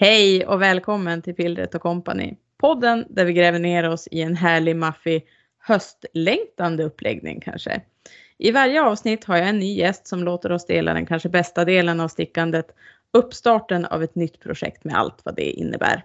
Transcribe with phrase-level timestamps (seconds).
[0.00, 2.34] Hej och välkommen till Pillret Company.
[2.58, 5.26] Podden där vi gräver ner oss i en härlig, maffig,
[5.58, 7.80] höstlängtande uppläggning kanske.
[8.38, 11.64] I varje avsnitt har jag en ny gäst som låter oss dela den kanske bästa
[11.64, 12.66] delen av stickandet,
[13.12, 16.04] uppstarten av ett nytt projekt med allt vad det innebär.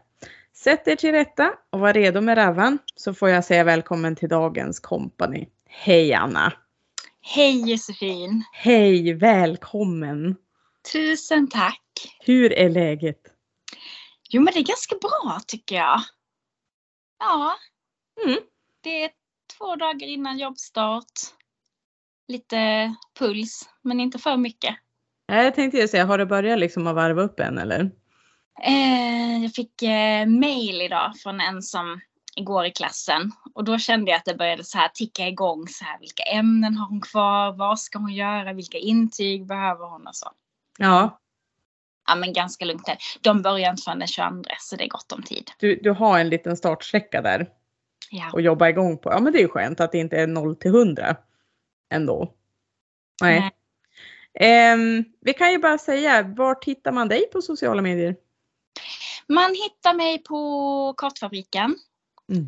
[0.56, 4.30] Sätt er till rätta och var redo med ravan så får jag säga välkommen till
[4.30, 5.50] dagens kompani.
[5.68, 6.54] Hej Anna!
[7.22, 8.44] Hej Josefin!
[8.54, 10.36] Hej, välkommen!
[10.94, 11.82] Tusen tack!
[12.20, 13.33] Hur är läget?
[14.34, 16.02] Jo men det är ganska bra tycker jag.
[17.20, 17.56] Ja.
[18.26, 18.40] Mm.
[18.82, 19.12] Det är
[19.58, 21.12] två dagar innan jobbstart.
[22.28, 24.76] Lite puls, men inte för mycket.
[25.26, 27.92] Jag tänkte ju säga, har du börjat liksom att varva upp än eller?
[28.64, 32.02] Eh, jag fick eh, mail idag från en som
[32.36, 35.86] igår i klassen och då kände jag att det började så här ticka igång så
[35.86, 40.16] här vilka ämnen har hon kvar, vad ska hon göra, vilka intyg behöver hon och
[40.16, 40.32] så.
[40.78, 41.20] Ja,
[42.08, 42.98] Ja men ganska lugnt där.
[43.22, 45.52] De börjar inte förrän den 22 så det är gott om tid.
[45.58, 47.48] du, du har en liten startsträcka där
[48.10, 48.32] Ja.
[48.34, 49.12] att jobba igång på.
[49.12, 51.16] Ja men det är ju skönt att det inte är 0 till 100
[51.94, 52.34] ändå.
[53.22, 53.40] Nej.
[53.40, 53.52] Nej.
[54.40, 58.16] Ehm, vi kan ju bara säga, vart hittar man dig på sociala medier?
[59.28, 61.76] Man hittar mig på Kartfabriken.
[62.30, 62.46] Mm.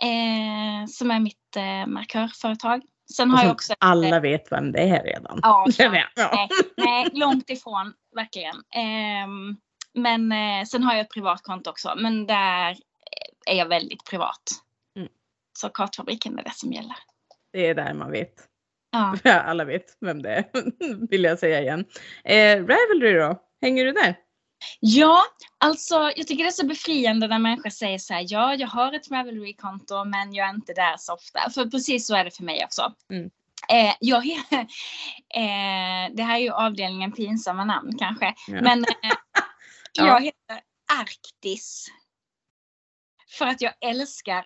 [0.00, 2.82] Eh, som är mitt eh, markörföretag.
[3.12, 3.74] Sen har jag också...
[3.78, 5.40] alla vet vem det är redan.
[5.42, 5.66] Ja,
[6.16, 7.92] nej, nej, långt ifrån.
[8.14, 8.56] Verkligen.
[8.74, 9.56] Ehm,
[9.94, 11.94] men eh, sen har jag ett privat konto också.
[11.96, 12.76] Men där
[13.46, 14.42] är jag väldigt privat.
[14.96, 15.08] Mm.
[15.58, 16.96] Så Kartfabriken är det som gäller.
[17.52, 18.34] Det är där man vet.
[18.90, 20.44] Ja, alla vet vem det är,
[21.10, 21.84] vill jag säga igen.
[22.24, 23.42] Eh, Ravelry då?
[23.60, 24.16] Hänger du där?
[24.80, 25.22] Ja,
[25.58, 28.92] alltså jag tycker det är så befriande när människor säger så här, ja, jag har
[28.92, 31.50] ett Ravelry-konto men jag är inte där så ofta.
[31.50, 32.94] För precis så är det för mig också.
[33.10, 33.30] Mm.
[33.68, 34.26] Eh, jag,
[35.34, 38.34] eh, det här är ju avdelningen pinsamma namn kanske.
[38.48, 38.60] Ja.
[38.62, 38.88] Men eh,
[39.92, 40.06] Ja.
[40.06, 40.60] jag heter
[41.00, 41.86] Arktis.
[43.38, 44.44] För att jag älskar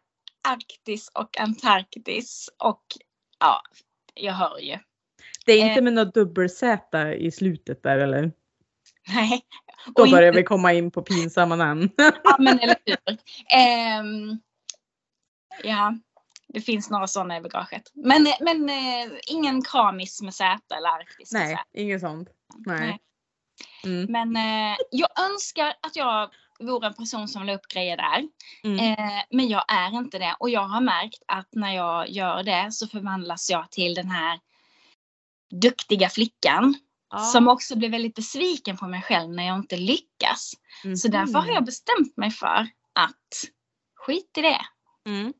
[0.48, 2.82] Arktis och Antarktis och
[3.38, 3.62] ja,
[4.14, 4.78] jag hör ju.
[5.47, 5.84] Det är inte Eh.
[5.84, 8.32] med något dubbel-Z i slutet där eller?
[9.14, 9.42] Nej.
[9.87, 11.91] Då börjar inte- vi komma in på pinsamma namn.
[12.25, 13.19] Ja, men eller hur.
[13.56, 14.38] Ehm,
[15.65, 15.94] ja,
[16.48, 17.82] det finns några sådana i bagaget.
[17.94, 21.62] Men, men eh, ingen kramis med Z eller arktis med Nej, Z.
[21.72, 22.28] inget sånt.
[22.66, 22.81] Nej.
[22.81, 22.98] Nej.
[23.84, 24.12] Mm.
[24.12, 28.28] Men eh, jag önskar att jag vore en person som la upp grejer där.
[28.64, 28.78] Mm.
[28.78, 30.37] Eh, men jag är inte det.
[30.38, 34.41] Och jag har märkt att när jag gör det så förvandlas jag till den här
[35.50, 36.75] duktiga flickan.
[37.19, 40.53] Som också blir väldigt besviken på mig själv när jag inte lyckas.
[40.97, 43.50] Så därför har jag bestämt mig för att
[43.95, 44.61] skit i det.
[45.06, 45.33] Mm.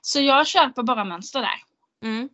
[0.00, 1.62] Så jag köper bara mönster där.
[2.10, 2.28] Mm.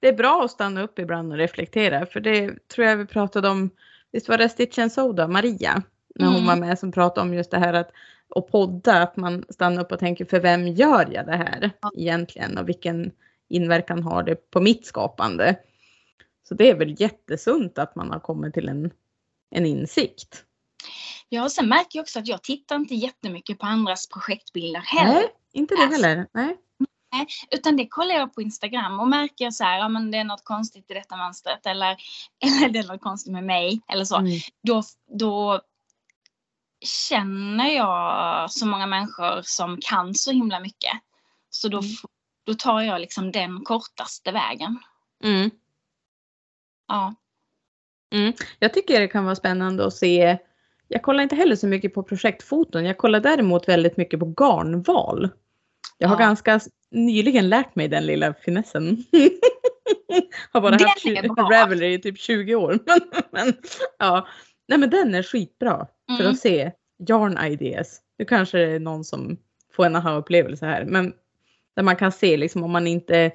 [0.00, 3.48] Det är bra att stanna upp ibland och reflektera för det tror jag vi pratade
[3.48, 3.70] om,
[4.12, 5.82] visst var det Stitch and Soda, Maria,
[6.14, 6.46] när hon Mm.
[6.46, 7.90] var med som pratade om just det här att
[8.28, 12.58] och podda, att man stannar upp och tänker för vem gör jag det här egentligen
[12.58, 13.12] och vilken
[13.48, 15.56] inverkan har det på mitt skapande.
[16.52, 18.90] Så det är väl jättesunt att man har kommit till en,
[19.50, 20.44] en insikt.
[21.28, 25.12] Ja, och sen märker jag också att jag tittar inte jättemycket på andras projektbilder heller.
[25.14, 26.02] Nej, inte det Alltså.
[26.02, 26.26] heller.
[26.32, 26.56] Nej.
[27.50, 30.24] Utan det kollar jag på Instagram och märker jag så här, ja men det är
[30.24, 31.96] något konstigt i detta mönstret eller,
[32.44, 34.16] eller det är något konstigt med mig eller så.
[34.16, 34.40] Mm.
[34.62, 34.82] Då,
[35.18, 35.60] då
[36.84, 40.92] känner jag så många människor som kan så himla mycket.
[41.50, 41.90] Så då, Mm.
[42.46, 44.78] då tar jag liksom den kortaste vägen.
[45.24, 45.50] Mm.
[46.92, 47.14] Ja.
[48.58, 50.38] Jag tycker det kan vara spännande att se.
[50.88, 52.84] Jag kollar inte heller så mycket på projektfoton.
[52.84, 55.28] Jag kollar däremot väldigt mycket på garnval.
[55.98, 56.26] Jag har Ja.
[56.26, 56.60] ganska
[56.90, 59.04] nyligen lärt mig den lilla finessen.
[60.52, 61.52] har bara Den haft.
[61.52, 62.78] Ravelry i typ 20 år.
[62.86, 63.00] men,
[63.30, 63.54] men,
[63.98, 64.26] ja.
[64.68, 65.86] Nej men den är skitbra
[66.16, 66.32] för Mm.
[66.32, 66.72] att se
[67.08, 68.00] yarn ideas.
[68.18, 69.36] Nu kanske det är någon som
[69.72, 70.84] får en aha-upplevelse här.
[70.84, 71.12] Men
[71.76, 73.30] där man kan se liksom om man inte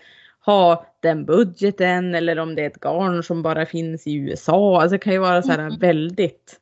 [0.47, 4.81] har den budgeten eller om det är ett garn som bara finns i USA.
[4.81, 5.79] Alltså det kan ju vara så här Mm.
[5.79, 6.59] väldigt.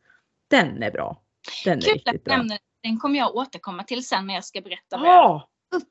[0.50, 1.22] Den är bra.
[1.66, 2.38] Den är Kul riktigt att bra.
[2.38, 5.50] nämna Den kommer jag återkomma till sen när jag ska berätta vad jag Ja!
[5.76, 5.84] upp.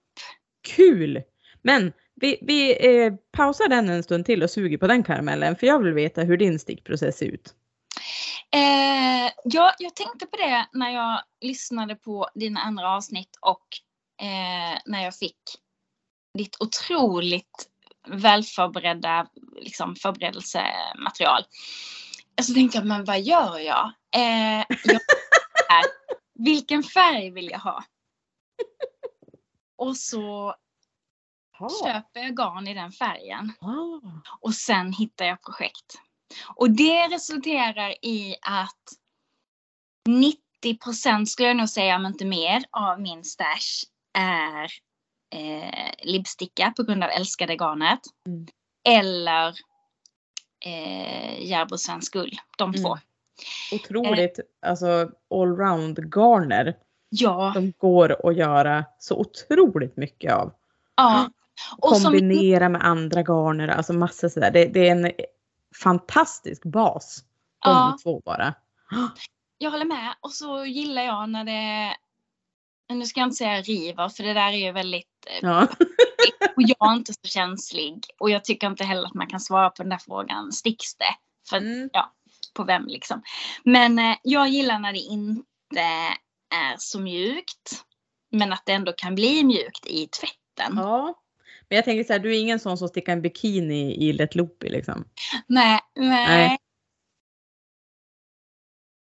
[0.77, 1.23] Kul!
[1.63, 5.67] Men vi, vi eh, pausar den en stund till och suger på den karamellen för
[5.67, 7.55] jag vill veta hur din stickprocess ser ut.
[8.55, 13.67] Eh, ja, jag tänkte på det när jag lyssnade på dina andra avsnitt och
[14.27, 15.37] eh, när jag fick
[16.39, 17.69] ditt otroligt
[18.07, 21.45] välförberedda liksom, förberedelsematerial.
[22.43, 23.93] Så tänkte jag, men vad gör jag?
[24.17, 25.01] Eh, jag
[25.69, 25.85] här,
[26.35, 27.85] vilken färg vill jag ha?
[29.77, 30.55] Och så
[31.85, 33.53] köper jag garn i den färgen.
[33.61, 34.01] Ah.
[34.41, 35.95] Och sen hittar jag projekt.
[36.55, 38.83] Och det resulterar i att
[40.09, 43.85] 90 procent skulle jag nog säga, om inte mer, av min stash
[44.19, 44.71] är
[45.35, 48.01] eh, libbsticka på grund av älskade garnet.
[48.29, 48.47] Mm.
[48.89, 49.49] Eller
[50.65, 52.83] eh, Järbo svensk ull, de Mm.
[52.83, 52.99] två.
[53.73, 56.77] Otroligt alltså allround garner.
[57.09, 60.53] Ja, De går att göra så otroligt mycket av.
[60.97, 61.31] ja.
[61.79, 64.51] Och som, Kombinera med andra garner, alltså massor sådär.
[64.51, 65.13] Det, det är en
[65.83, 67.25] fantastisk bas.
[67.65, 67.99] De Ja.
[68.03, 68.55] två bara.
[69.59, 70.15] jag håller med.
[70.21, 71.97] Och så gillar jag när det,
[72.89, 75.67] nu ska jag inte säga river, för det där är ju väldigt eh, Ja.
[76.57, 78.05] Och jag är inte så känslig.
[78.19, 80.53] Och jag tycker inte heller att man kan svara på den där frågan.
[80.53, 81.15] Sticks det?
[81.51, 81.91] För Mm.
[81.93, 82.13] ja,
[82.55, 83.23] på vem liksom.
[83.65, 85.81] Men eh, jag gillar när det inte
[86.55, 87.85] är så mjukt.
[88.31, 90.77] Men att det ändå kan bli mjukt i tvätten.
[90.77, 91.15] ja.
[91.69, 94.35] Men jag tänker så här, du är ingen sån som stickar en bikini i Let
[94.35, 95.05] Loopy liksom?
[95.47, 96.29] Nej, nej.
[96.29, 96.59] Nej.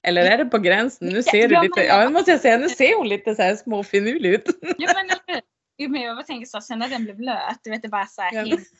[0.04, 1.08] Eller är det på gränsen?
[1.08, 3.42] Nu ser du Ja, lite, men- ja måste jag säga, nu ser hon lite så
[3.42, 4.44] här småfinurlig ut.
[4.78, 5.40] Jo, men,
[5.78, 8.06] jo, men jag bara tänker så, sen när den blev blöt, du vet det bara
[8.06, 8.42] så här Ja.
[8.42, 8.76] liksom.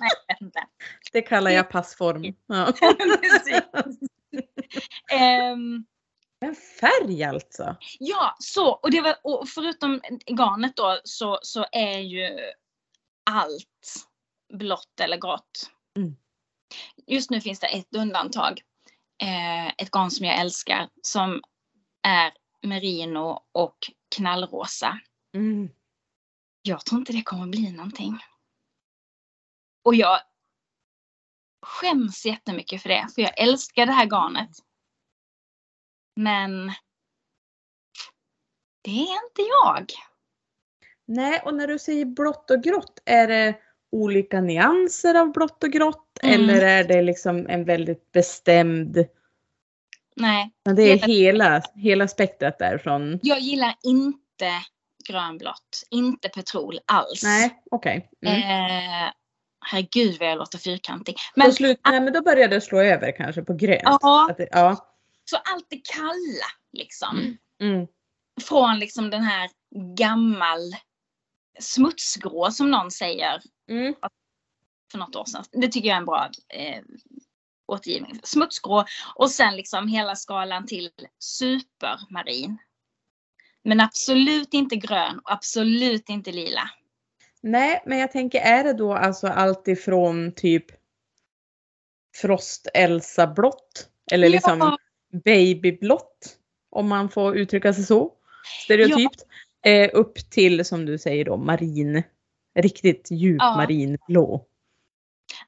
[0.00, 0.60] Nej, jag vet inte.
[1.12, 2.34] Det kallar jag passform.
[2.46, 2.72] Ja.
[3.22, 3.62] Precis.
[5.12, 5.84] Ehm,
[6.40, 7.76] Men färg alltså?
[7.98, 12.28] Ja, så och, det var, och förutom garnet då så, så är ju
[13.30, 14.06] allt
[14.52, 15.70] blått eller grått.
[15.96, 16.16] Mm.
[17.06, 18.60] Just nu finns det ett undantag.
[19.22, 21.42] Eh, ett garn som jag älskar som
[22.02, 22.32] är
[22.62, 23.76] merino och
[24.16, 25.00] knallrosa.
[25.34, 25.70] Mm.
[26.62, 28.18] Jag tror inte det kommer bli någonting.
[29.84, 30.20] Och jag
[31.66, 34.50] skäms jättemycket för det, för jag älskar det här garnet.
[36.16, 36.66] Men
[38.82, 39.86] det är inte jag.
[41.04, 45.70] Nej, och när du säger blått och grått, är det olika nyanser av blått och
[45.70, 46.18] grått?
[46.22, 46.40] Mm.
[46.40, 49.06] Eller är det liksom en väldigt bestämd,
[50.16, 53.18] Nej, men det är Hela- hela, hela spektrat därifrån?
[53.22, 54.50] jag gillar inte
[55.08, 55.82] grönblått.
[55.90, 57.22] Inte petrol alls.
[57.22, 58.08] Nej, okej.
[58.26, 58.36] Mm.
[58.42, 59.12] Eh,
[59.64, 61.16] herregud vad jag låter fyrkantig.
[61.34, 63.82] Men, slut, nej, men då börjar det slå över kanske på grönt.
[63.84, 64.76] ja, Att ja.
[65.24, 67.36] så allt det kalla liksom.
[67.60, 67.86] Mm.
[68.42, 69.50] Från liksom den här
[69.96, 70.60] gammal
[71.60, 73.40] smutsgrå som någon säger
[73.72, 73.94] Mm.
[74.92, 75.44] för något år sedan.
[75.52, 76.82] Det tycker jag är en bra eh,
[77.66, 78.20] återgivning.
[78.22, 78.84] Smutsgrå
[79.14, 82.58] och sen liksom hela skalan till supermarin.
[83.64, 86.70] Men absolut inte grön och absolut inte lila.
[87.40, 90.64] Nej, men jag tänker är det då alltså allt ifrån typ
[92.16, 94.78] Frost-Elsa-blått eller liksom Ja.
[95.24, 96.38] babyblått
[96.70, 98.12] om man får uttrycka sig så
[98.64, 99.26] stereotypt
[99.66, 102.02] eh, upp till som du säger då marin
[102.54, 103.56] riktigt djup Ja.
[103.56, 104.46] marinblå.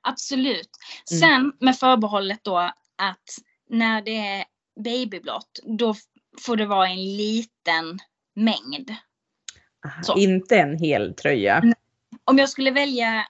[0.00, 0.70] Absolut.
[1.10, 1.20] Mm.
[1.20, 2.58] Sen med förbehållet då
[2.96, 3.38] att
[3.70, 4.44] när det är
[4.84, 5.94] babyblått då
[6.40, 7.98] får det vara en liten
[8.34, 8.94] mängd.
[9.86, 10.18] Aha.
[10.18, 11.62] Inte en hel tröja.
[12.24, 13.26] Om jag skulle välja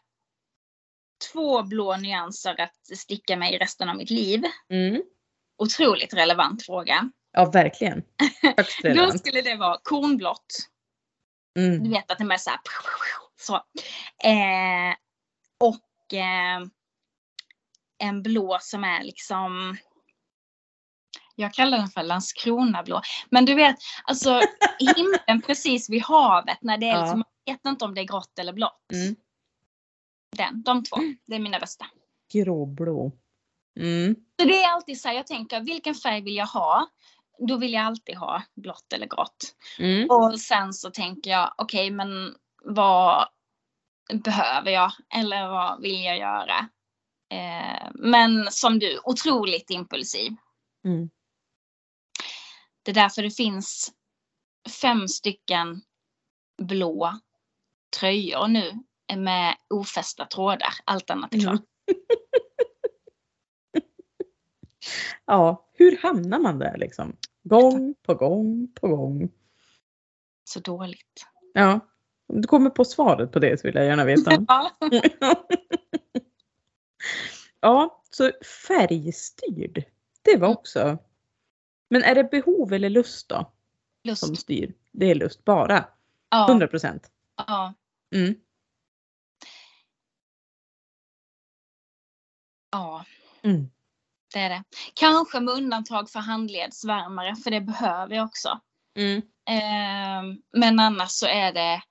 [1.33, 4.43] två blå nyanser att sticka med i resten av mitt liv.
[4.69, 5.03] Mm.
[5.59, 7.11] Otroligt relevant fråga.
[7.33, 8.03] Ja, verkligen.
[8.97, 10.47] Då skulle det vara kornblått.
[11.55, 11.91] Du Mm.
[11.91, 12.61] vet att den bara så här.
[13.47, 13.55] Så.
[14.25, 14.95] Eh,
[15.61, 16.67] och eh,
[17.99, 19.77] en blå som är liksom.
[21.37, 23.01] Jag kallar den för Landskronablå.
[23.31, 24.41] Men du vet, alltså
[24.97, 27.01] himlen precis vid havet när det är Ja.
[27.01, 28.93] liksom, man vet inte om det är grått eller blått.
[28.93, 29.17] Mm.
[30.37, 30.97] Den, de två,
[31.27, 31.87] det är mina bästa.
[32.33, 33.13] Gråblå.
[33.81, 34.15] Mm.
[34.41, 36.89] Så det är alltid så här, jag tänker vilken färg vill jag ha?
[37.49, 39.55] Då vill jag alltid ha blått eller grått.
[39.79, 40.11] Mm.
[40.11, 42.35] Och sen så tänker jag, okej men
[42.65, 43.29] vad
[44.13, 44.93] behöver jag?
[45.15, 46.69] Eller vad vill jag göra?
[47.31, 50.33] Eh, men som du, otroligt impulsiv.
[50.85, 51.11] Mm.
[52.83, 53.93] Det är därför det finns
[54.83, 55.83] fem stycken
[56.63, 57.13] blå
[58.01, 58.73] tröjor nu
[59.17, 60.75] med ofästa trådar.
[60.85, 61.55] Allt annat är klart.
[61.55, 61.65] Mm.
[65.27, 67.17] Ja, hur hamnar man där liksom?
[67.43, 69.31] Gång på gång på gång.
[70.45, 71.27] Så dåligt.
[71.53, 71.81] Ja,
[72.27, 74.31] om du kommer på svaret på det så vill jag gärna veta.
[74.49, 74.71] Ja.
[77.61, 78.31] ja, så
[78.69, 79.85] färgstyrd.
[80.23, 80.99] Det var också.
[81.91, 83.53] Men är det behov eller lust då
[84.15, 84.43] som Lust.
[84.43, 84.75] styr?
[84.93, 85.85] Det är lust bara.
[86.31, 86.49] Ja.
[86.49, 87.11] 100 procent.
[87.37, 87.75] ja.
[88.15, 88.35] Mm.
[92.71, 93.05] ja.
[93.43, 93.71] Mm.
[94.33, 94.65] Det är det.
[94.95, 98.61] Kanske med undantag för handledsvärmare, för det behöver jag också.
[98.97, 99.23] Mm.
[99.47, 101.83] Ehm, men annars så är det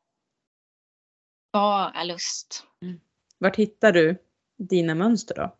[1.54, 2.64] bara lust.
[3.38, 4.18] Vart hittar du
[4.58, 5.56] dina mönster då?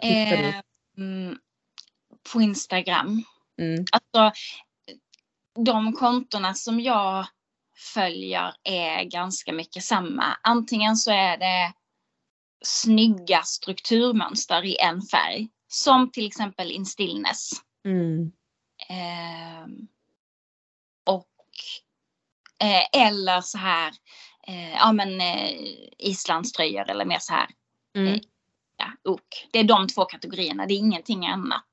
[0.00, 0.62] Hittar du?
[1.02, 1.38] Ehm,
[2.32, 3.24] på Instagram.
[3.58, 3.84] Mm.
[3.92, 4.40] Alltså,
[5.64, 7.26] de kontona som jag
[7.94, 10.24] följer är ganska mycket samma.
[10.42, 11.72] Antingen så är det
[12.64, 15.48] snygga strukturmönster i en färg.
[15.68, 17.50] Som till exempel In Stillness.
[17.84, 18.32] Mm.
[18.88, 19.66] Eh,
[21.04, 21.28] och
[22.62, 23.94] eh, eller så här,
[24.48, 25.50] eh, ja men eh,
[25.98, 27.46] islandströjor eller mer så här,
[27.96, 28.20] Mm.
[28.76, 29.48] ja, ok.
[29.52, 31.64] Det är de två kategorierna, det är ingenting annat.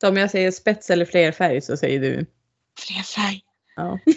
[0.00, 2.26] Så om jag säger spets eller flerfärg så säger du?
[2.80, 3.40] Fler färg.
[3.76, 3.98] Ja.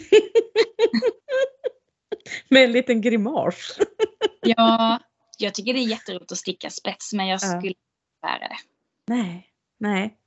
[2.49, 3.77] Med en liten grimas.
[4.41, 4.99] Ja,
[5.37, 7.47] jag tycker det är jätteroligt att sticka spets men jag Ja.
[7.47, 7.79] skulle inte
[8.21, 8.55] bära det.
[9.07, 9.47] Nej,
[9.77, 10.17] nej.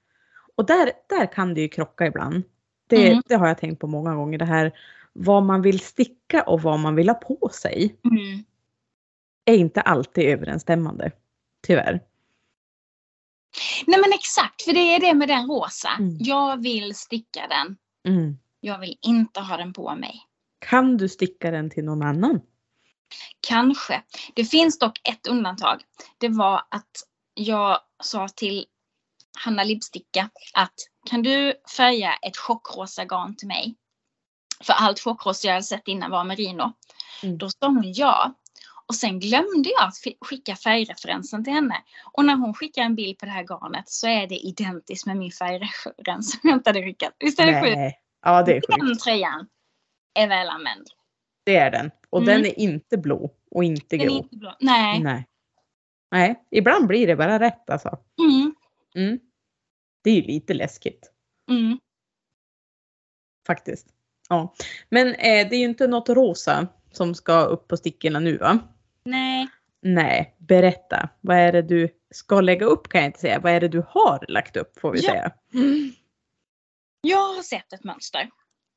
[0.56, 2.42] Och där, där kan det ju krocka ibland.
[2.88, 3.22] Det, Mm.
[3.26, 4.38] det har jag tänkt på många gånger.
[4.38, 4.72] Det här
[5.12, 8.44] vad man vill sticka och vad man vill ha på sig Mm.
[9.44, 11.12] är inte alltid överensstämmande.
[11.66, 12.00] Tyvärr.
[13.86, 15.90] Nej men exakt, för det är det med den rosa.
[15.98, 16.16] Mm.
[16.20, 17.76] Jag vill sticka den.
[18.14, 18.38] Mm.
[18.60, 20.14] Jag vill inte ha den på mig.
[20.58, 22.40] Kan du sticka den till någon annan?
[23.40, 24.02] Kanske.
[24.34, 25.82] Det finns dock ett undantag.
[26.18, 26.90] Det var att
[27.34, 28.66] jag sa till
[29.44, 30.74] Hanna Libsticka att
[31.10, 33.74] kan du färga ett chockrosa garn till mig?
[34.62, 36.72] För allt chockrosa jag hade sett innan var merino.
[37.22, 37.38] Mm.
[37.38, 38.34] Då sa hon ja.
[38.86, 41.82] Och sen glömde jag att skicka färgreferensen till henne.
[42.12, 45.16] Och när hon skickar en bild på det här garnet så är det identiskt med
[45.16, 47.14] min färgreferens som jag inte hade skickat.
[47.18, 47.98] Visst är det sjukt?
[48.22, 49.04] Ja det är Den sjukt.
[49.04, 49.48] tröjan
[50.14, 50.86] är väl använd.
[51.44, 51.90] Det är den.
[52.10, 52.34] Och Mm.
[52.42, 54.14] den är inte blå och inte Den grå.
[54.14, 54.56] inte blå.
[54.60, 55.00] Nej.
[55.00, 55.26] Nej.
[56.10, 57.98] Nej, ibland blir det bara rätt alltså.
[58.22, 58.54] Mm.
[58.94, 59.18] Mm.
[60.04, 61.12] Det är ju lite läskigt
[61.50, 61.78] Mm.
[63.46, 63.86] faktiskt.
[64.32, 64.54] Ja.
[64.88, 68.58] Men eh, det är ju inte något rosa som ska upp på stickorna nu va?
[69.04, 69.48] Nej.
[69.82, 71.08] Nej, berätta.
[71.20, 73.40] Vad är det du ska lägga upp kan jag inte säga.
[73.40, 75.10] Vad är det du har lagt upp får vi Ja.
[75.10, 75.32] säga.
[77.00, 78.30] Jag har sett ett mönster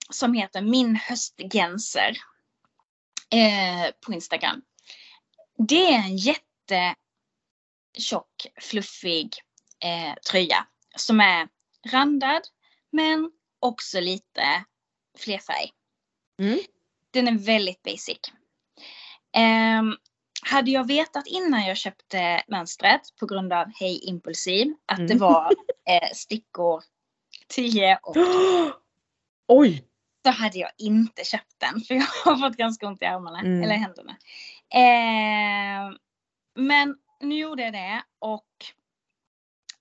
[0.09, 2.17] som heter Min höstgenser
[3.31, 4.62] eh, på Instagram.
[5.57, 6.95] Det är en jättetjock,
[8.62, 9.29] fluffig
[9.83, 11.47] eh, tröja som är
[11.91, 12.41] randad
[12.91, 14.43] men också lite
[15.19, 15.72] flerfärg.
[16.41, 16.60] Mm.
[17.12, 18.17] Den är väldigt basic.
[19.38, 19.95] Ehm,
[20.41, 25.17] hade jag vetat innan jag köpte mönstret på grund av Hej Impulsiv att det Mm.
[25.17, 25.51] var
[25.89, 26.84] eh, stickor
[27.48, 28.15] 10 och
[29.48, 29.84] Oj!
[30.25, 33.63] så hade jag inte köpt den för jag har fått ganska ont i armarna Mm.
[33.63, 34.17] eller händerna.
[34.74, 35.98] Eh,
[36.55, 38.45] men nu gjorde jag det och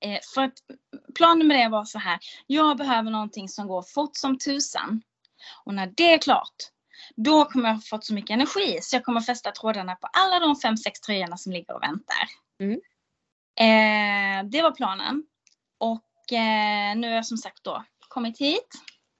[0.00, 0.54] eh, för att
[1.14, 2.18] planen med det var så här.
[2.46, 5.02] Jag behöver någonting som går fort som tusan.
[5.64, 6.54] Och när det är klart,
[7.16, 10.38] då kommer jag ha fått så mycket energi så jag kommer fästa trådarna på alla
[10.38, 12.26] de fem, sex tröjorna som ligger och väntar.
[12.60, 12.80] Mm.
[13.60, 15.24] Eh, det var planen.
[15.78, 18.68] Och eh, nu har jag som sagt då kommit hit.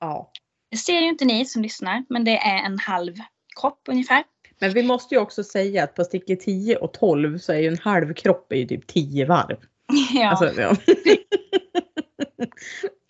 [0.01, 0.31] Ja.
[0.71, 3.15] Det ser ju inte ni som lyssnar, men det är en halv
[3.61, 4.25] kropp ungefär.
[4.59, 7.69] Men vi måste ju också säga att på stickor 10 och 12 så är ju
[7.69, 9.57] en halv kropp är ju typ 10 varv.
[10.15, 10.77] Ja, Alltså, ja.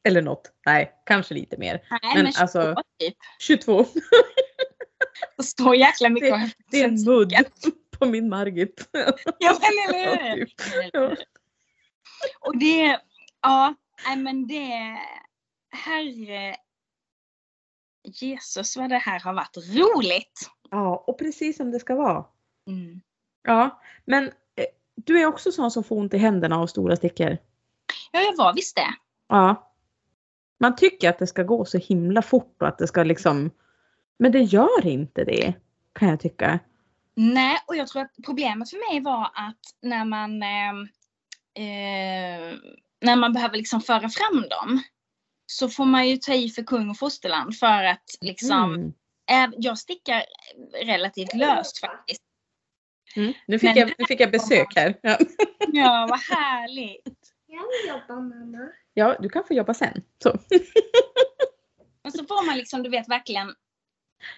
[0.04, 0.52] Eller något.
[0.66, 1.86] Nej, kanske lite mer.
[1.90, 3.16] nej, men men, alltså- 22 typ.
[3.40, 3.74] 22.
[5.38, 6.30] Och så jäkla mycket.
[6.30, 7.34] Det, det är en mudd
[7.98, 8.88] på min Margit.
[9.38, 10.44] Ja, men eller hur?
[10.44, 10.54] typ.
[10.92, 11.16] Ja.
[12.40, 13.00] Och det,
[13.42, 13.74] ja,
[14.06, 14.98] nej men det,
[15.70, 16.56] herre
[18.04, 20.50] Jesus vad det här har varit roligt.
[20.70, 22.24] Ja, och precis som det ska vara.
[22.66, 23.00] Mm.
[23.42, 27.38] Ja, men eh, du är också sån som får ont i händerna av stora stickor.
[28.12, 28.94] Ja, jag var visst det.
[29.28, 29.70] Ja.
[30.60, 33.50] Man tycker att det ska gå så himla fort och att det ska liksom...
[34.18, 35.54] Men det gör inte det,
[35.92, 36.58] kan jag tycka.
[37.16, 40.70] Nej, och jag tror att problemet för mig var att när man eh,
[41.64, 42.54] eh,
[43.00, 44.82] när man behöver liksom föra fram dem
[45.46, 48.92] så får man ju ta i för kung och fosterland för att liksom, Mm.
[49.32, 50.22] äv- jag stickar
[50.84, 52.22] relativt löst faktiskt.
[53.16, 53.32] Mm.
[53.46, 54.98] Nu, fick Men- jag, nu fick jag besök här.
[55.02, 55.18] Ja.
[55.72, 57.18] Ja, vad härligt.
[57.46, 58.68] Jag vill jobba mamma.
[58.94, 60.02] Ja, du kan få jobba sen.
[60.22, 60.38] Så.
[62.02, 63.54] Men så får man liksom, du vet verkligen,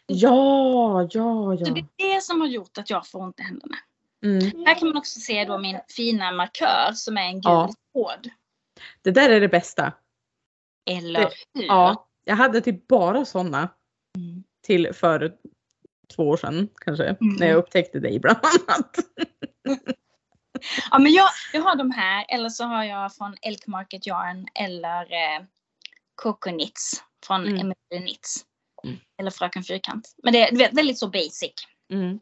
[0.07, 1.73] Ja, ja, så ja.
[1.75, 3.77] det är det som har gjort att jag får ont i händerna.
[4.25, 4.67] Mm.
[4.67, 7.71] Här kan man också se då min fina markör som är en gul Ja.
[7.95, 8.29] tråd.
[9.03, 9.93] Det där är det bästa.
[10.91, 11.67] Eller Det- hur?
[11.67, 13.69] Ja, jag hade typ bara sådana
[14.17, 14.45] Mm.
[14.67, 15.37] till för
[16.17, 17.05] två år sedan kanske.
[17.05, 17.35] Mm.
[17.39, 18.97] När jag upptäckte dig bland annat.
[20.91, 24.47] Ja, men jag, jag har de här, eller så har jag från Elk Market Yarn
[24.55, 25.45] eller eh,
[26.15, 27.55] Coco Knits från Mm.
[27.61, 28.45] Emilie Knits.
[28.85, 28.97] Mm.
[29.21, 30.15] Eller Fröken Fyrkant.
[30.23, 31.53] Men det är väldigt så basic.
[31.93, 32.19] Mm.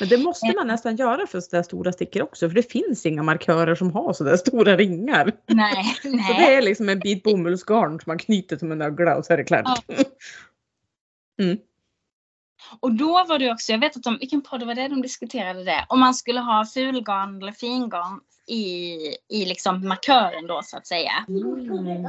[0.00, 3.22] Men det måste man nästan göra för sådär stora stickor också för det finns inga
[3.22, 5.32] markörer som har sådär stora ringar.
[5.46, 6.34] Nej, Så nej.
[6.38, 9.36] det är liksom en bit bomullsgarn som man knyter som en ögla och så är
[9.36, 9.84] det klart.
[11.40, 11.58] Mm.
[12.80, 15.64] Och då var det också, jag vet att de, vilken podd var det de diskuterade
[15.64, 15.86] det?
[15.88, 18.96] Om man skulle ha fulgarn eller fingarn i,
[19.28, 21.24] i liksom markören då så att säga.
[21.28, 22.08] Mm.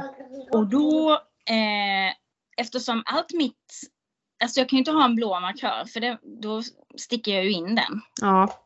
[0.52, 1.12] Och då,
[1.44, 2.14] eh,
[2.56, 3.80] eftersom allt mitt,
[4.44, 6.62] alltså jag kan ju inte ha en blå markör för det, då
[6.96, 8.00] sticker jag ju in den.
[8.20, 8.58] Ja.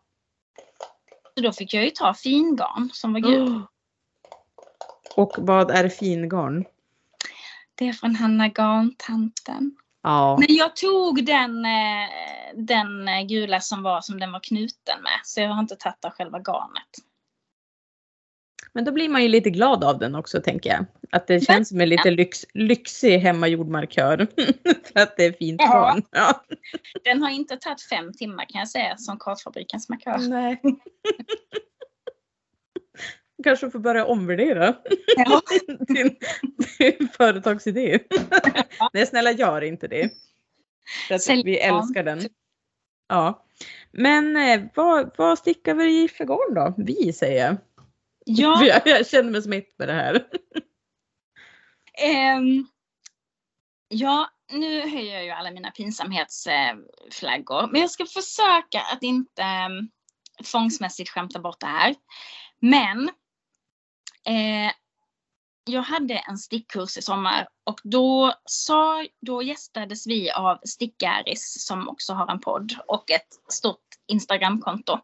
[1.34, 3.62] Så då fick jag ju ta fingarn som var gul.
[5.16, 6.64] Och vad är fingarn?
[7.74, 9.76] Det är från Hanna Garntanten.
[10.06, 10.36] Ja.
[10.38, 12.08] Men jag tog den, eh,
[12.54, 15.20] den gula som var som den var knuten med.
[15.24, 16.90] Så jag har inte tagit av själva garnet.
[18.72, 20.84] Men då blir man ju lite glad av den också tänker jag.
[21.12, 24.26] Att det känns som en lite lyx, lyxig hemmagjord markör.
[24.92, 25.72] För att det är fint Ja.
[25.72, 26.02] garn.
[26.10, 26.44] Ja.
[27.04, 30.18] Den har inte tagit fem timmar kan jag säga som Karlfabrikens markör.
[30.18, 30.60] Nej.
[33.46, 34.74] Kanske får börja omvärdera
[35.16, 35.42] Ja.
[35.88, 36.16] din,
[36.78, 37.98] din företagsidé.
[38.92, 40.12] Nej snälla gör inte det.
[41.08, 42.20] För vi älskar den.
[43.08, 43.46] Ja.
[43.90, 46.74] Men eh, vad, vad stickar vi i för garn då?
[46.76, 47.56] Vi säger jag.
[48.24, 50.26] Ja, jag, jag känner mig som ett med det här.
[52.02, 52.66] ehm,
[53.88, 57.72] ja, nu höjer jag ju alla mina pinsamhetsflaggor.
[57.72, 59.90] Men jag ska försöka att inte um,
[60.44, 61.94] tvångsmässigt skämta bort det här.
[62.60, 63.10] Men
[64.26, 64.72] eh,
[65.64, 71.88] jag hade en stickkurs i sommar och då, sa, då gästades vi av Stickäris som
[71.88, 74.98] också har en podd och ett stort Instagramkonto.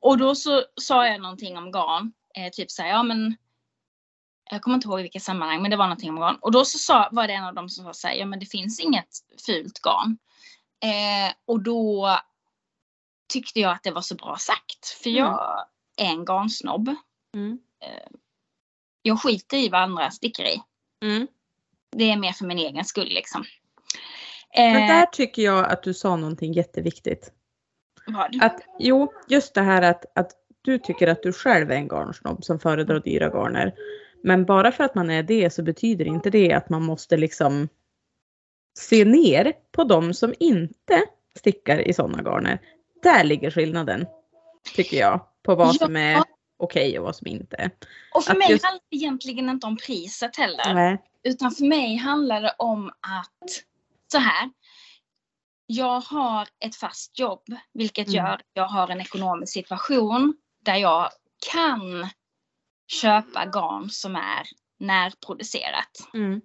[0.00, 2.12] Och då så sa jag någonting om garn.
[2.34, 3.36] Eh, typ så här, ja men
[4.50, 6.38] jag kommer inte ihåg i vilket sammanhang, men det var någonting om garn.
[6.40, 8.38] Och då så sa, var det en av dem som sa så här, ja men
[8.38, 9.08] det finns inget
[9.46, 10.18] fult garn.
[10.80, 12.18] Eh, och då
[13.28, 14.88] tyckte jag att det var så bra sagt.
[15.02, 15.66] För jag
[15.96, 16.94] är en garnsnobb.
[17.34, 17.58] Mm.
[19.02, 20.62] Jag skiter i vad andra sticker i.
[21.02, 21.26] Mm.
[21.90, 23.44] Det är mer för min egen skull liksom.
[24.56, 27.32] Men Eh, där tycker jag att du sa någonting jätteviktigt.
[28.06, 28.42] vad?
[28.42, 30.30] Att, jo, just det här att, att
[30.62, 33.74] du tycker att du själv är en garnsnobb som föredrar dyra garner.
[34.22, 37.68] Men bara för att man är det så betyder inte det att man måste liksom
[38.78, 41.02] se ner på de som inte
[41.38, 42.58] stickar i sådana garner.
[43.02, 44.06] Där ligger skillnaden,
[44.74, 45.72] tycker jag, på vad Ja.
[45.72, 46.22] som är
[46.58, 47.70] okej och vad som inte är.
[48.14, 50.74] Och för att mig just- handlar det egentligen inte om priset heller.
[50.74, 51.02] Nej.
[51.22, 53.64] Utan för mig handlar det om att
[54.12, 54.50] så här.
[55.66, 57.42] Jag har ett fast jobb,
[57.72, 58.16] vilket Mm.
[58.16, 61.10] gör att jag har en ekonomisk situation där jag
[61.52, 62.08] kan
[62.92, 64.42] köpa garn som är
[64.78, 65.90] närproducerat.
[66.14, 66.40] Mm.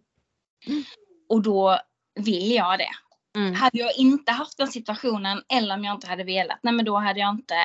[1.30, 1.80] Och då
[2.16, 2.92] vill jag det.
[3.36, 3.54] Mm.
[3.56, 6.98] Hade jag inte haft den situationen eller om jag inte hade velat, nej men då
[6.98, 7.56] hade jag inte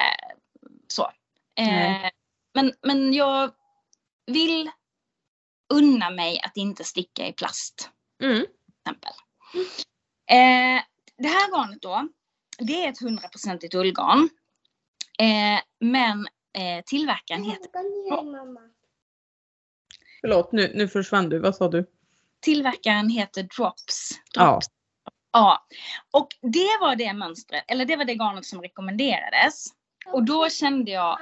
[0.89, 1.11] så.
[1.59, 2.11] Eh.
[2.63, 3.53] Men, men jag
[4.27, 4.71] vill
[5.75, 7.91] unna mig att inte sticka i plast
[8.23, 8.37] Mm.
[8.37, 9.13] till exempel.
[10.31, 10.83] Eh,
[11.19, 12.09] det här garnet då,
[12.59, 14.29] det är ett 100% ullgarn.
[15.19, 17.71] Eh, men eh, tillverkaren heter,
[20.21, 21.39] Förlåt, nu, nu försvann du.
[21.39, 21.87] Vad sa du?
[22.41, 24.11] tillverkaren heter Drops.
[24.35, 24.51] Ja.
[24.51, 24.67] Drops.
[25.33, 25.67] Ja.
[26.11, 29.67] Och det var det mönstret, eller det var det garnet som rekommenderades.
[30.07, 31.19] Och då kände jag,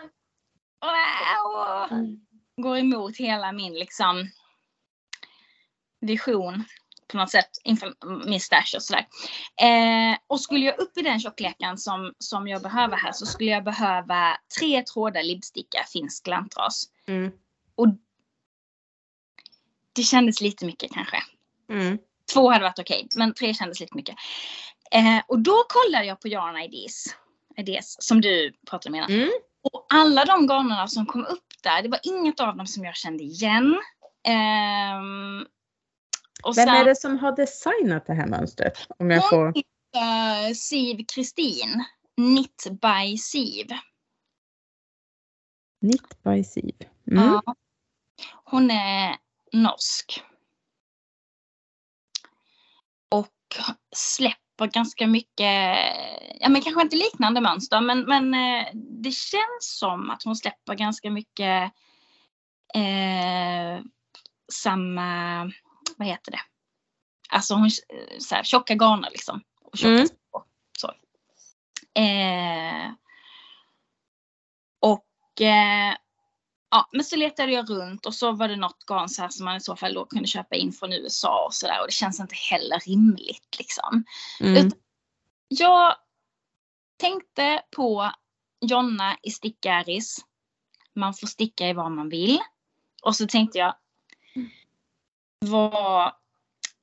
[0.80, 2.16] wow,
[2.56, 4.30] går emot hela min liksom
[6.00, 6.64] vision
[7.08, 7.94] på något sätt inför
[8.26, 9.06] min stash och sådär.
[9.60, 13.50] Eh, och skulle jag upp i den tjockleken som, som jag behöver här så skulle
[13.50, 16.84] jag behöva tre trådar libbsticka finsk lantras.
[17.08, 17.32] Mm.
[17.74, 17.86] Och
[19.92, 21.22] det kändes lite mycket kanske.
[21.70, 21.98] Mm.
[22.34, 24.16] Två hade varit okej, men tre kändes lite mycket.
[24.90, 27.16] Eh, och då kollade jag på Yarn Ideas,
[27.56, 29.10] Ideas som du pratade om innan.
[29.10, 29.30] Mm.
[29.72, 32.96] Och alla de garnerna som kom upp där, det var inget av dem som jag
[32.96, 33.80] kände igen.
[34.28, 35.46] Ehm,
[36.42, 38.78] och Vem sen är det som har designat det här mönstret?
[38.98, 39.46] Om jag får...
[39.48, 41.84] uh, Siv Kristin,
[42.16, 43.66] Knit by Siv.
[45.80, 46.74] Knit by Siv.
[47.10, 47.24] Mm.
[47.24, 47.54] Ja.
[48.44, 49.16] Hon är
[49.52, 50.22] norsk.
[53.08, 53.56] Och
[53.96, 55.76] släpper ganska mycket,
[56.40, 60.74] ja men kanske inte liknande mönster men, men eh, det känns som att hon släpper
[60.74, 61.72] ganska mycket
[62.74, 63.84] eh,
[64.52, 65.42] samma,
[65.96, 66.40] vad heter det?
[67.28, 69.42] Alltså hon, eh, så här, tjocka garner liksom.
[69.62, 70.08] Och tjocka Mm.
[70.78, 70.92] så.
[72.00, 72.92] Eh,
[74.80, 75.94] och eh,
[76.70, 79.44] Ja, men så letade jag runt och så var det något garn så här som
[79.44, 82.20] man i så fall då kunde köpa in från USA och sådär och det känns
[82.20, 84.04] inte heller rimligt liksom.
[84.40, 84.70] Mm.
[85.48, 85.96] Jag
[86.96, 88.12] tänkte på
[88.60, 90.18] Jonna i Stickaris.
[90.94, 92.38] Man får sticka i vad man vill.
[93.02, 93.74] Och så tänkte jag,
[95.38, 96.06] vad,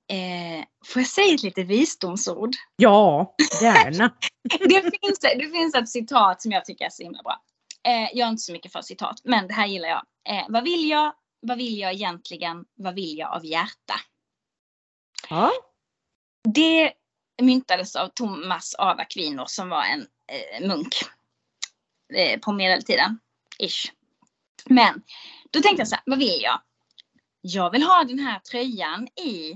[0.07, 2.55] eh, får jag säga ett litet visdomsord?
[2.75, 4.13] Ja, gärna.
[4.59, 7.41] det, finns, det finns ett citat som jag tycker är så himla bra.
[7.87, 10.03] Eh, jag är inte så mycket för citat, men det här gillar jag.
[10.29, 11.13] Eh, vad vill jag?
[11.39, 12.65] Vad vill jag egentligen?
[12.75, 13.93] Vad vill jag av hjärta?
[15.29, 15.51] Ja.
[16.43, 16.93] Det
[17.41, 20.95] myntades av Thomas av Aquino som var en eh, munk
[22.13, 23.19] eh, på medeltiden.
[23.59, 23.91] Ish.
[24.65, 25.03] Men
[25.51, 26.61] då tänkte jag så här, vad vill jag?
[27.41, 29.51] Jag vill ha den här tröjan i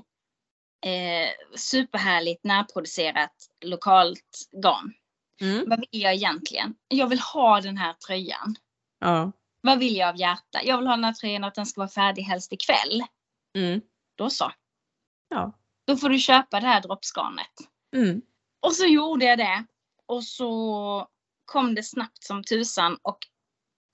[0.86, 4.94] eh, superhärligt närproducerat lokalt garn.
[5.42, 5.70] Mm.
[5.70, 6.76] Vad vill jag egentligen?
[6.88, 8.56] Jag vill ha den här tröjan.
[9.00, 9.32] Ja.
[9.62, 10.64] Vad vill jag av hjärta?
[10.64, 13.04] Jag vill ha den här tröjan att den ska vara färdig helst ikväll.
[13.56, 13.82] Mm.
[14.16, 14.52] Då så.
[15.30, 15.54] Ja.
[15.86, 17.52] Då får du köpa det här droppsgarnet.
[17.96, 18.22] Mm.
[18.60, 19.66] Och så gjorde jag det.
[20.06, 21.08] Och så
[21.46, 23.18] kom det snabbt som tusan och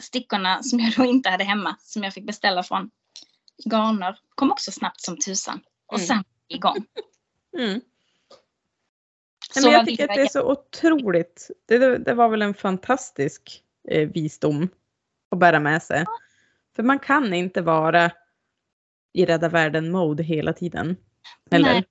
[0.04, 2.92] stickorna som jag då inte hade hemma, som jag fick beställa från
[3.66, 5.62] Garner, kom också snabbt som tusan.
[5.86, 6.08] Och Mm.
[6.08, 6.86] sen igång.
[7.58, 7.82] Mm.
[9.56, 11.52] Nej, men jag tycker att det är så otroligt.
[11.66, 14.70] Det, det, var väl en fantastisk eh, visdom
[15.32, 16.06] att bära med sig.
[16.76, 18.12] För man kan inte vara
[19.14, 20.96] i rädda världen-mode hela tiden.
[21.52, 21.74] Eller?
[21.74, 21.86] Nej.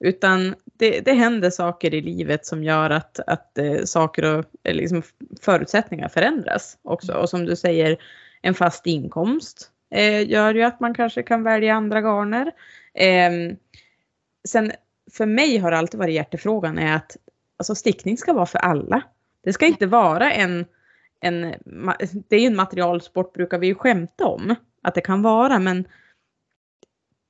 [0.00, 4.74] Utan det, det händer saker i livet som gör att, att eh, saker och eh,
[4.74, 5.02] liksom
[5.40, 7.12] förutsättningar förändras också.
[7.12, 7.96] Och som du säger,
[8.42, 12.52] en fast inkomst eh, gör ju att man kanske kan välja andra garner.
[12.94, 13.30] Eh,
[14.48, 14.72] sen
[15.12, 17.16] för mig har det alltid varit hjärtefrågan är att
[17.56, 19.02] alltså stickning ska vara för alla.
[19.44, 20.64] Det ska inte vara en,
[21.20, 21.54] en
[22.28, 25.88] det är ju en materialsport brukar vi ju skämta om att det kan vara men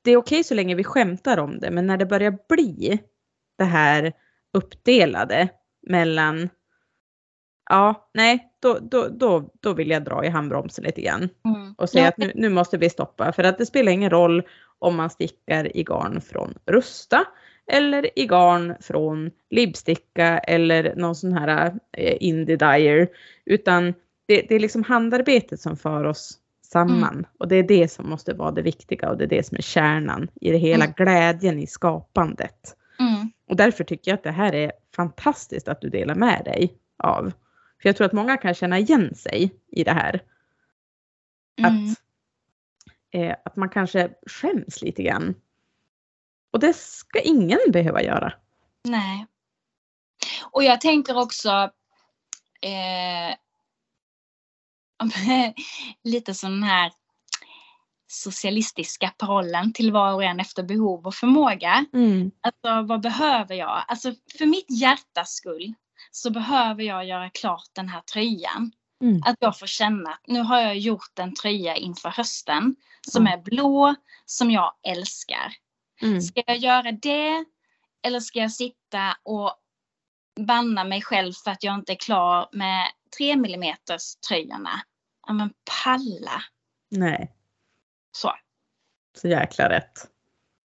[0.02, 2.98] det är okej så länge vi skämtar om det men när det börjar bli
[3.58, 4.12] det här
[4.52, 5.48] uppdelade
[5.82, 6.48] mellan
[7.70, 11.74] ja, nej, då, då, då, då vill jag dra i handbromsen lite grann Mm.
[11.78, 12.08] och säga Ja.
[12.08, 14.42] att nu, nu måste vi stoppa för att det spelar ingen roll
[14.78, 17.24] om man stickar i garn från Rusta
[17.72, 23.08] eller i garn från Libsticka eller någon sån här eh, Indie Dyer
[23.44, 23.94] utan
[24.26, 26.38] det, det är liksom handarbetet som för oss
[26.72, 29.56] samman och det är det som måste vara det viktiga och det är det som
[29.56, 30.94] är kärnan i det hela Mm.
[30.96, 32.76] glädjen i skapandet.
[32.98, 33.30] Mm.
[33.48, 37.32] Och därför tycker jag att det här är fantastiskt att du delar med dig av.
[37.82, 40.22] För jag tror att många kan känna igen sig i det här.
[41.58, 41.74] Mm.
[41.74, 41.98] Att,
[43.10, 45.34] eh, att man kanske skäms lite grann.
[46.56, 48.32] Och det ska ingen behöva göra.
[48.84, 49.26] Nej.
[50.42, 51.50] Och jag tänker också
[52.62, 53.36] eh,
[56.04, 56.92] lite som den här
[58.06, 61.84] socialistiska parollen till var och en efter behov och förmåga.
[62.40, 63.84] Alltså vad behöver jag?
[63.88, 65.74] Alltså för mitt hjärtas skull
[66.10, 68.72] så behöver jag göra klart den här tröjan.
[69.02, 69.22] Mm.
[69.26, 72.76] Att jag får känna att nu har jag gjort en tröja inför hösten
[73.10, 73.32] som Ja.
[73.32, 73.94] är blå,
[74.26, 75.52] som jag älskar.
[76.02, 76.20] Mm.
[76.20, 77.44] Ska jag göra det?
[78.06, 79.52] Eller ska jag sitta och
[80.40, 82.86] banna mig själv för att jag inte är klar med
[83.18, 83.76] 3 mm
[84.28, 84.70] tröjorna?
[85.26, 85.50] Ja men
[85.84, 86.42] palla.
[86.90, 87.32] Nej,
[88.12, 88.32] Så.
[89.18, 89.98] så jäkla rätt.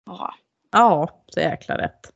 [0.06, 0.34] Bra.
[0.72, 2.12] Ja, så jäkla rätt.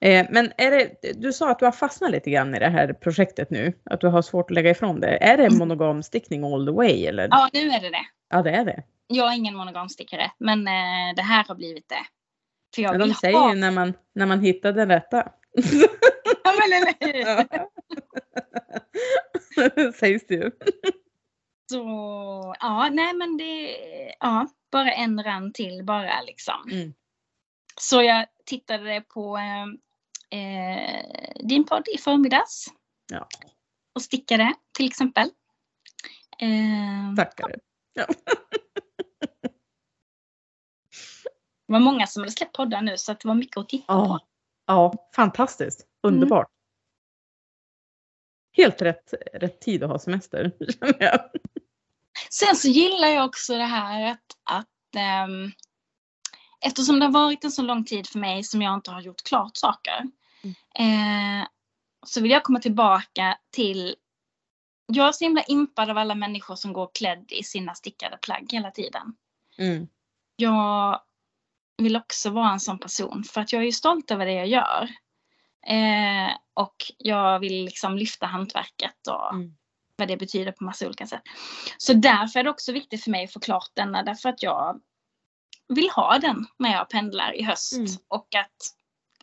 [0.00, 2.92] Eh, men är det, du sa att du har fastnat lite grann i det här
[2.92, 5.16] projektet nu, att du har svårt att lägga ifrån det.
[5.24, 5.58] Är det Mm.
[5.58, 7.28] monogamstickning all the way eller?
[7.30, 8.06] Ja nu är det det.
[8.28, 8.82] Ja, det är det.
[9.06, 12.06] Jag är ingen monogamstickare men eh, det här har blivit det.
[12.74, 13.54] För jag Men de säger ha...
[13.54, 15.28] ju när man, när man hittar den rätta.
[16.44, 17.52] Ja, men eller hur?
[19.92, 20.50] Sägs det ju.
[21.70, 23.76] Så ja, nej men det,
[24.20, 26.68] ja, bara en rand till bara liksom.
[26.70, 26.94] Mm.
[27.80, 29.64] Så jag tittade på eh,
[30.40, 31.04] eh,
[31.48, 32.66] din podd i förmiddags.
[33.12, 33.28] Ja.
[33.94, 35.28] Och stickade till exempel.
[36.38, 37.54] Eh, Tackar.
[41.66, 43.84] Det var många som hade släppt poddar nu så att det var mycket att titta
[43.88, 44.20] Ja, på.
[44.66, 45.86] ja, fantastiskt.
[46.02, 46.48] Underbart.
[48.56, 50.52] Helt rätt, rätt tid att ha semester.
[50.78, 51.20] känner jag.
[52.30, 55.52] Sen så gillar jag också det här att, att ehm,
[56.66, 59.22] eftersom det har varit en så lång tid för mig som jag inte har gjort
[59.22, 60.02] klart saker.
[60.78, 61.46] Eh,
[62.06, 63.96] så vill jag komma tillbaka till
[64.86, 68.52] jag är så himla impad av alla människor som går klädd i sina stickade plagg
[68.52, 69.16] hela tiden.
[69.58, 69.88] Mm.
[70.36, 71.00] Jag
[71.82, 74.46] vill också vara en sån person för att jag är ju stolt över det jag
[74.46, 74.88] gör.
[75.66, 79.54] Eh, och jag vill liksom lyfta hantverket och Mm.
[79.96, 81.22] vad det betyder på massa olika sätt.
[81.78, 84.80] Så därför är det också viktigt för mig att få klart denna därför att jag
[85.68, 87.76] vill ha den när jag pendlar i höst.
[87.76, 87.86] Mm.
[88.08, 88.56] Och att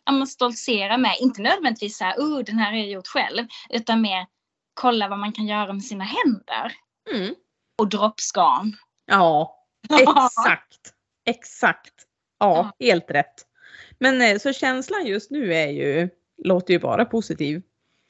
[0.04, 1.16] ja, stoltsera med.
[1.20, 3.46] Inte nödvändigtvis så här, oh, den här har jag gjort själv.
[3.70, 4.26] Utan mer
[4.74, 6.72] kolla vad man kan göra med sina händer.
[7.14, 7.34] Mm.
[7.78, 8.76] Och droppskan.
[9.06, 9.56] Ja,
[9.90, 10.94] exakt.
[11.24, 11.94] Exakt.
[12.42, 13.46] Ja, helt rätt.
[13.98, 17.62] Men eh, så känslan just nu är ju, låter ju bara positiv.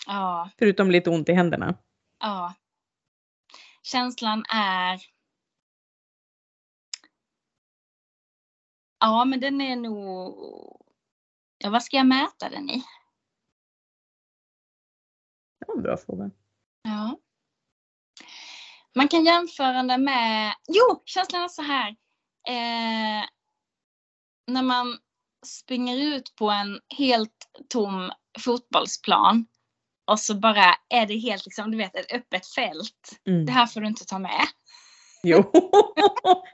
[0.06, 1.74] Ja, Förutom lite ont i händerna.
[2.20, 2.54] ja.
[3.82, 5.00] Känslan är...
[9.00, 10.34] Ja, men den är nog...
[11.58, 12.84] Ja, vad ska jag mäta den i?
[15.58, 16.30] Det var en bra fråga.
[16.82, 17.18] Ja.
[18.94, 20.54] Man kan jämföra den med...
[20.68, 21.90] Jo, känslan är så här.
[22.48, 23.24] Eh,
[24.46, 24.98] när man
[25.46, 29.46] springer ut på en helt tom fotbollsplan
[30.04, 33.20] och så bara är det helt liksom, du vet, ett öppet fält.
[33.26, 33.46] Mm.
[33.46, 34.46] Det här får du inte ta med.
[35.22, 35.52] Jo,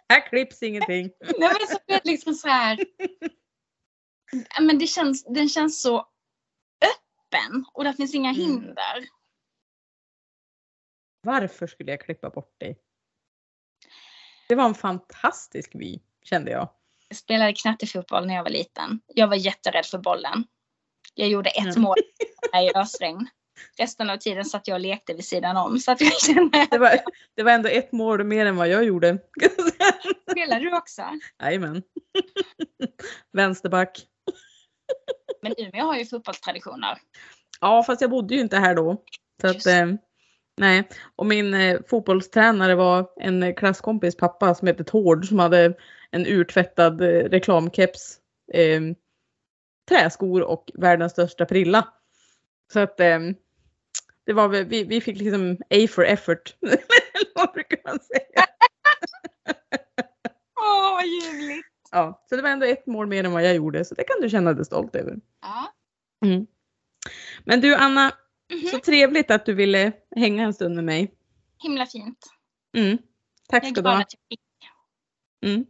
[0.08, 1.10] här klipps ingenting.
[1.20, 2.78] Nej, men så är det liksom så här.
[4.60, 5.98] Men det känns, den känns så
[6.84, 8.40] öppen och där finns inga Mm.
[8.40, 9.08] hinder.
[11.20, 12.78] Varför skulle jag klippa bort dig?
[14.48, 16.68] Det var en fantastisk vy, kände jag.
[17.14, 19.00] Spelade knattefotboll när jag var liten.
[19.14, 20.44] Jag var jätterädd för bollen.
[21.14, 21.82] Jag gjorde ett Mm.
[21.82, 21.96] mål
[22.62, 23.28] i ösregn.
[23.78, 25.78] Resten av tiden satt jag och lekte vid sidan om.
[25.78, 26.90] Så att jag kände, Det var,
[27.36, 29.18] det var ändå ett mål mer än vad jag gjorde.
[30.30, 31.02] spelar du också?
[31.42, 31.82] Jajamän.
[33.32, 34.06] Vänsterback.
[35.42, 36.98] Men Umeå har ju fotbollstraditioner.
[37.60, 39.02] Ja, fast jag bodde ju inte här då.
[39.40, 39.86] Så att, eh,
[40.56, 40.88] nej.
[41.16, 45.74] Och min eh, fotbollstränare var en eh, klasskompis pappa som hette Tord som hade
[46.10, 48.18] en urtvättad eh, reklamkeps,
[48.52, 48.80] eh,
[49.88, 51.88] träskor och världens största prilla.
[52.72, 53.18] Så att eh,
[54.26, 56.56] det var väl, vi, vi fick liksom A for effort.
[57.34, 58.44] Vad brukar man säga?
[60.60, 61.66] Åh, vad ljuvligt!
[61.90, 64.20] Ja, så det var ändå ett mål mer än vad jag gjorde, så det kan
[64.20, 65.16] du känna dig stolt över.
[65.42, 65.72] Ja.
[66.26, 66.46] Mm.
[67.44, 68.12] Men du Anna,
[68.52, 68.68] Mhm.
[68.68, 71.14] så trevligt att du ville hänga en stund med mig.
[71.62, 72.18] Himla fint.
[72.76, 72.98] Mm.
[73.48, 74.02] Tack Jag är ska du glad ha.
[74.02, 74.40] att jag fick.
[75.46, 75.66] Mm.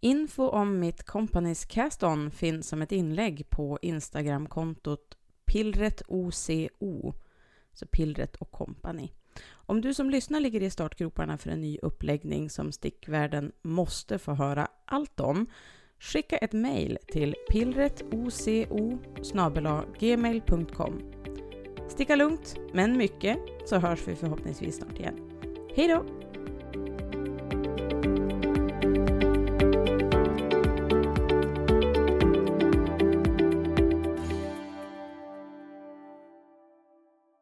[0.00, 7.12] Info om mitt Companys Cast-On finns som ett inlägg på Instagramkontot pillretoco,
[7.72, 9.10] så pillret och company.
[9.50, 14.32] Om du som lyssnar ligger i startgroparna för en ny uppläggning som stickvärlden måste få
[14.32, 15.46] höra allt om,
[15.98, 18.30] skicka ett mejl till pillretoco
[19.98, 21.12] gmail.com.
[21.88, 25.30] Sticka lugnt, men mycket, så hörs vi förhoppningsvis snart igen.
[25.76, 26.27] Hej då!